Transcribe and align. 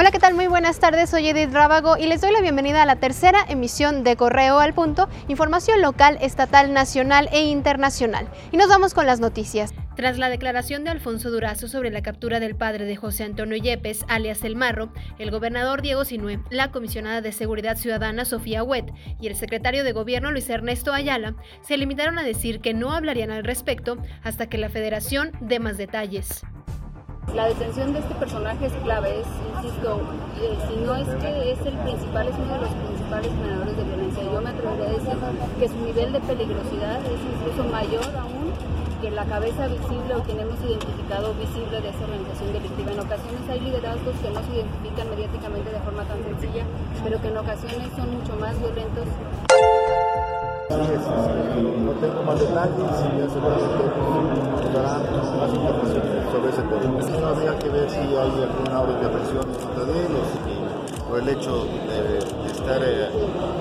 Hola, 0.00 0.12
¿qué 0.12 0.18
tal? 0.18 0.32
Muy 0.32 0.46
buenas 0.46 0.78
tardes, 0.78 1.10
soy 1.10 1.28
Edith 1.28 1.52
Rábago 1.52 1.98
y 1.98 2.06
les 2.06 2.22
doy 2.22 2.32
la 2.32 2.40
bienvenida 2.40 2.82
a 2.82 2.86
la 2.86 2.96
tercera 2.96 3.44
emisión 3.46 4.02
de 4.02 4.16
Correo 4.16 4.58
al 4.58 4.72
Punto, 4.72 5.10
información 5.28 5.82
local, 5.82 6.16
estatal, 6.22 6.72
nacional 6.72 7.28
e 7.32 7.42
internacional. 7.42 8.26
Y 8.50 8.56
nos 8.56 8.68
vamos 8.68 8.94
con 8.94 9.04
las 9.04 9.20
noticias. 9.20 9.74
Tras 9.96 10.16
la 10.16 10.30
declaración 10.30 10.84
de 10.84 10.90
Alfonso 10.90 11.30
Durazo 11.30 11.68
sobre 11.68 11.90
la 11.90 12.00
captura 12.00 12.40
del 12.40 12.56
padre 12.56 12.86
de 12.86 12.96
José 12.96 13.24
Antonio 13.24 13.58
Yepes, 13.58 14.06
alias 14.08 14.42
El 14.42 14.56
Marro, 14.56 14.90
el 15.18 15.30
gobernador 15.30 15.82
Diego 15.82 16.06
Sinue, 16.06 16.40
la 16.48 16.70
comisionada 16.70 17.20
de 17.20 17.32
Seguridad 17.32 17.76
Ciudadana 17.76 18.24
Sofía 18.24 18.62
Huet 18.62 18.90
y 19.20 19.26
el 19.26 19.36
secretario 19.36 19.84
de 19.84 19.92
Gobierno 19.92 20.32
Luis 20.32 20.48
Ernesto 20.48 20.94
Ayala 20.94 21.34
se 21.60 21.76
limitaron 21.76 22.18
a 22.18 22.22
decir 22.22 22.60
que 22.60 22.72
no 22.72 22.92
hablarían 22.92 23.32
al 23.32 23.44
respecto 23.44 23.98
hasta 24.22 24.48
que 24.48 24.56
la 24.56 24.70
federación 24.70 25.32
dé 25.42 25.58
más 25.58 25.76
detalles. 25.76 26.42
La 27.34 27.46
detención 27.46 27.92
de 27.92 28.00
este 28.00 28.14
personaje 28.16 28.66
es 28.66 28.72
clave, 28.82 29.22
insisto, 29.54 30.00
eh, 30.42 30.58
si 30.66 30.76
no 30.84 30.96
es 30.96 31.06
que 31.22 31.52
es 31.52 31.60
el 31.64 31.78
principal, 31.78 32.26
es 32.26 32.34
uno 32.34 32.54
de 32.54 32.60
los 32.60 32.70
principales 32.74 33.30
generadores 33.30 33.76
de 33.76 33.84
violencia. 33.84 34.22
Yo 34.24 34.40
me 34.40 34.50
atrevería 34.50 34.86
a 34.86 34.92
decir 34.98 35.14
que 35.60 35.68
su 35.68 35.78
nivel 35.78 36.12
de 36.12 36.20
peligrosidad 36.20 36.98
es 37.06 37.20
incluso 37.22 37.70
mayor 37.70 38.04
aún 38.18 38.50
que 39.00 39.10
la 39.12 39.24
cabeza 39.24 39.68
visible 39.68 40.14
o 40.16 40.22
quien 40.24 40.40
hemos 40.40 40.58
identificado 40.60 41.32
visible 41.34 41.80
de 41.80 41.88
esa 41.88 42.02
organización 42.02 42.52
delictiva. 42.52 42.92
En 42.92 43.00
ocasiones 43.00 43.42
hay 43.48 43.60
liderazgos 43.60 44.14
que 44.20 44.30
no 44.30 44.40
se 44.42 44.50
identifican 44.50 45.10
mediáticamente 45.10 45.70
de 45.70 45.80
forma 45.80 46.02
tan 46.04 46.18
sencilla, 46.24 46.64
pero 47.04 47.22
que 47.22 47.28
en 47.28 47.38
ocasiones 47.38 47.88
son 47.94 48.10
mucho 48.10 48.34
más 48.36 48.58
violentos. 48.58 49.06
No 50.70 51.92
tengo 52.02 52.22
más 52.22 52.38
detalles 52.38 52.90
y 53.06 53.30
seguramente 53.30 53.86
nos 54.50 54.74
darán 54.74 55.02
más 55.14 55.50
No 56.40 57.26
habría 57.28 57.58
que 57.58 57.68
ver 57.68 57.90
si 57.90 57.98
hay 57.98 58.16
alguna 58.16 58.80
orden 58.80 58.98
de 58.98 59.06
aprehensión 59.06 59.44
contra 59.62 59.84
de 59.84 60.00
ellos 60.00 60.26
por 61.06 61.20
el 61.20 61.28
hecho 61.28 61.66
de, 61.66 62.18
estar 62.50 62.80
eh, 62.82 63.10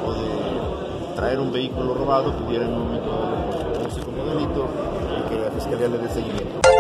o 0.06 0.14
de 0.14 1.16
traer 1.16 1.40
un 1.42 1.52
vehículo 1.52 1.94
robado 1.94 2.34
pudiera 2.38 2.66
en 2.66 2.74
un 2.74 2.86
momento 2.86 3.12
como 4.06 4.24
delito 4.34 4.68
y 5.18 5.30
que 5.30 5.42
la 5.42 5.52
Fiscalía 5.52 5.88
le 5.90 5.98
dé 5.98 6.10
seguimiento. 6.10 6.79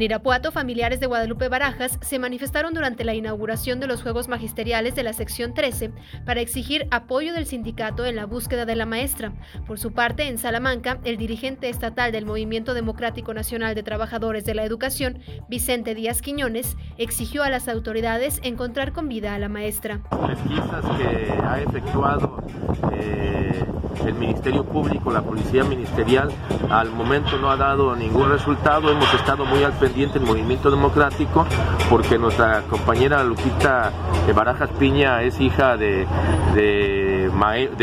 En 0.00 0.04
Irapuato, 0.04 0.50
familiares 0.50 0.98
de 0.98 1.06
Guadalupe 1.06 1.50
Barajas 1.50 1.98
se 2.00 2.18
manifestaron 2.18 2.72
durante 2.72 3.04
la 3.04 3.12
inauguración 3.12 3.80
de 3.80 3.86
los 3.86 4.00
Juegos 4.00 4.28
Magisteriales 4.28 4.94
de 4.94 5.02
la 5.02 5.12
sección 5.12 5.52
13 5.52 5.92
para 6.24 6.40
exigir 6.40 6.88
apoyo 6.90 7.34
del 7.34 7.44
sindicato 7.44 8.06
en 8.06 8.16
la 8.16 8.24
búsqueda 8.24 8.64
de 8.64 8.76
la 8.76 8.86
maestra. 8.86 9.34
Por 9.66 9.78
su 9.78 9.92
parte, 9.92 10.26
en 10.26 10.38
Salamanca, 10.38 11.00
el 11.04 11.18
dirigente 11.18 11.68
estatal 11.68 12.12
del 12.12 12.24
Movimiento 12.24 12.72
Democrático 12.72 13.34
Nacional 13.34 13.74
de 13.74 13.82
Trabajadores 13.82 14.46
de 14.46 14.54
la 14.54 14.64
Educación, 14.64 15.18
Vicente 15.50 15.94
Díaz 15.94 16.22
Quiñones, 16.22 16.78
exigió 16.96 17.42
a 17.42 17.50
las 17.50 17.68
autoridades 17.68 18.40
encontrar 18.42 18.94
con 18.94 19.06
vida 19.06 19.34
a 19.34 19.38
la 19.38 19.50
maestra. 19.50 20.00
Pesquisas 20.26 20.82
que 20.96 21.30
ha 21.44 21.60
efectuado 21.60 22.42
eh, 22.90 23.66
el 24.06 24.14
Ministerio 24.14 24.64
Público, 24.64 25.10
la 25.10 25.22
Policía 25.22 25.64
Ministerial, 25.64 26.30
al 26.70 26.90
momento 26.90 27.38
no 27.38 27.50
ha 27.50 27.56
dado 27.56 27.94
ningún 27.96 28.30
resultado. 28.30 28.90
Hemos 28.90 29.12
estado 29.14 29.44
muy 29.44 29.62
al 29.64 29.72
pendiente 29.72 30.18
el 30.18 30.24
movimiento 30.24 30.70
democrático 30.70 31.46
porque 31.88 32.18
nuestra 32.18 32.62
compañera 32.68 33.22
Lupita 33.24 33.92
Barajas 34.32 34.70
Piña 34.78 35.22
es 35.22 35.40
hija 35.40 35.76
de, 35.76 36.06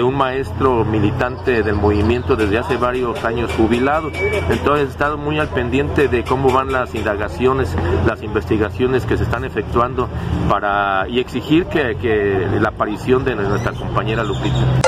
un 0.03 0.15
maestro 0.15 0.85
militante 0.85 1.63
del 1.63 1.75
movimiento 1.75 2.35
desde 2.35 2.57
hace 2.57 2.77
varios 2.77 3.23
años 3.25 3.51
jubilado. 3.57 4.09
Entonces 4.13 4.87
he 4.87 4.91
estado 4.91 5.17
muy 5.17 5.39
al 5.39 5.49
pendiente 5.49 6.07
de 6.07 6.23
cómo 6.23 6.51
van 6.51 6.71
las 6.71 6.93
indagaciones, 6.95 7.75
las 8.05 8.23
investigaciones 8.23 9.05
que 9.05 9.17
se 9.17 9.23
están 9.23 9.43
efectuando 9.43 10.07
para 10.49 11.07
y 11.09 11.19
exigir 11.19 11.65
que 11.65 12.47
la 12.59 12.69
aparición 12.69 13.25
de 13.25 13.35
nuestra 13.35 13.73
compañera 13.73 14.23
Lupita. 14.23 14.86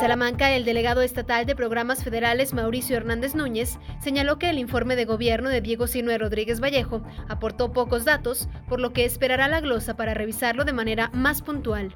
Salamanca, 0.00 0.50
el 0.52 0.64
delegado 0.64 1.02
estatal 1.02 1.44
de 1.44 1.54
programas 1.54 2.02
federales 2.02 2.54
Mauricio 2.54 2.96
Hernández 2.96 3.34
Núñez 3.34 3.78
señaló 4.00 4.38
que 4.38 4.48
el 4.48 4.58
informe 4.58 4.96
de 4.96 5.04
gobierno 5.04 5.50
de 5.50 5.60
Diego 5.60 5.86
Sinue 5.86 6.16
Rodríguez 6.16 6.58
Vallejo 6.58 7.02
aportó 7.28 7.74
pocos 7.74 8.06
datos, 8.06 8.48
por 8.66 8.80
lo 8.80 8.94
que 8.94 9.04
esperará 9.04 9.46
la 9.46 9.60
glosa 9.60 9.96
para 9.96 10.14
revisarlo 10.14 10.64
de 10.64 10.72
manera 10.72 11.10
más 11.12 11.42
puntual. 11.42 11.92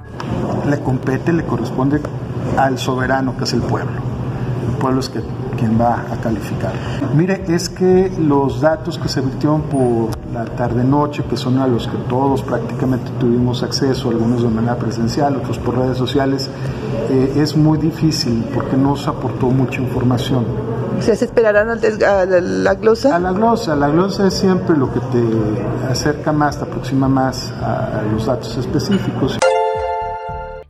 Le 0.68 0.78
compete, 0.80 1.32
le 1.32 1.44
corresponde 1.44 1.98
al 2.58 2.78
soberano 2.78 3.38
que 3.38 3.44
es 3.44 3.54
el 3.54 3.62
pueblo. 3.62 4.13
Pueblo 4.74 5.00
es 5.00 5.08
que, 5.08 5.20
quien 5.56 5.80
va 5.80 6.04
a 6.10 6.16
calificar. 6.20 6.72
Mire, 7.14 7.44
es 7.48 7.68
que 7.68 8.12
los 8.18 8.60
datos 8.60 8.98
que 8.98 9.08
se 9.08 9.20
virtieron 9.20 9.62
por 9.62 10.10
la 10.32 10.44
tarde-noche, 10.44 11.24
que 11.28 11.36
son 11.36 11.58
a 11.58 11.66
los 11.66 11.86
que 11.86 11.96
todos 12.08 12.42
prácticamente 12.42 13.10
tuvimos 13.18 13.62
acceso, 13.62 14.10
algunos 14.10 14.42
de 14.42 14.48
manera 14.48 14.76
presencial, 14.76 15.36
otros 15.36 15.58
por 15.58 15.78
redes 15.78 15.96
sociales, 15.96 16.50
eh, 17.10 17.34
es 17.36 17.56
muy 17.56 17.78
difícil 17.78 18.44
porque 18.54 18.76
no 18.76 18.96
se 18.96 19.10
aportó 19.10 19.46
mucha 19.46 19.80
información. 19.80 20.44
¿Se 21.00 21.12
esperarán 21.12 21.68
a 21.70 21.76
la 22.40 22.74
glosa? 22.74 23.14
A 23.14 23.18
la 23.18 23.32
glosa, 23.32 23.74
la 23.74 23.88
glosa 23.88 24.26
es 24.28 24.34
siempre 24.34 24.76
lo 24.76 24.92
que 24.92 25.00
te 25.00 25.90
acerca 25.90 26.32
más, 26.32 26.56
te 26.58 26.64
aproxima 26.64 27.08
más 27.08 27.52
a 27.62 28.02
los 28.12 28.26
datos 28.26 28.56
específicos. 28.56 29.38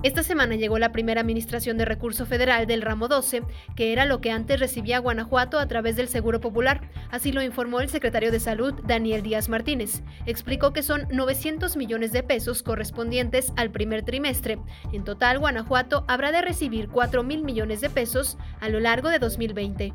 Esta 0.04 0.22
semana 0.22 0.54
llegó 0.56 0.78
la 0.78 0.92
primera 0.92 1.22
administración 1.22 1.78
de 1.78 1.86
recurso 1.86 2.26
federal 2.26 2.66
del 2.66 2.82
ramo 2.82 3.08
12, 3.08 3.42
que 3.74 3.90
era 3.90 4.04
lo 4.04 4.20
que 4.20 4.30
antes 4.30 4.60
recibía 4.60 4.98
Guanajuato 4.98 5.58
a 5.58 5.66
través 5.66 5.96
del 5.96 6.08
Seguro 6.08 6.42
Popular. 6.42 6.90
Así 7.10 7.32
lo 7.32 7.40
informó 7.40 7.80
el 7.80 7.88
secretario 7.88 8.30
de 8.30 8.38
Salud, 8.38 8.74
Daniel 8.84 9.22
Díaz 9.22 9.48
Martínez. 9.48 10.02
Explicó 10.26 10.74
que 10.74 10.82
son 10.82 11.08
900 11.10 11.78
millones 11.78 12.12
de 12.12 12.22
pesos 12.22 12.62
correspondientes 12.62 13.50
al 13.56 13.70
primer 13.70 14.04
trimestre. 14.04 14.58
En 14.92 15.04
total, 15.04 15.38
Guanajuato 15.38 16.04
habrá 16.06 16.32
de 16.32 16.42
recibir 16.42 16.90
4 16.90 17.22
mil 17.22 17.42
millones 17.42 17.80
de 17.80 17.88
pesos 17.88 18.36
a 18.60 18.68
lo 18.68 18.80
largo 18.80 19.08
de 19.08 19.18
2020. 19.18 19.94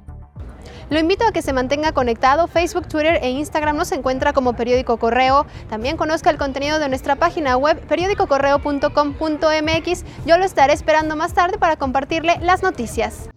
Lo 0.90 1.00
invito 1.00 1.26
a 1.26 1.32
que 1.32 1.42
se 1.42 1.54
mantenga 1.54 1.92
conectado. 1.92 2.48
Facebook, 2.48 2.88
Twitter 2.88 3.20
e 3.22 3.30
Instagram 3.30 3.78
nos 3.78 3.92
encuentra 3.92 4.34
como 4.34 4.54
Periódico 4.54 4.98
Correo. 4.98 5.46
También 5.70 5.98
conozca 5.98 6.30
el 6.30 6.38
contenido 6.38 6.78
de 6.80 6.90
nuestra 6.90 7.16
página 7.16 7.58
web 7.58 7.80
periódicocorreo.com.mx. 7.88 10.06
Yo 10.26 10.38
lo 10.38 10.46
estaré 10.46 10.74
esperando 10.74 11.16
más 11.16 11.34
tarde 11.34 11.58
para 11.58 11.78
compartirle 11.78 12.38
las 12.42 12.62
noticias. 12.64 13.30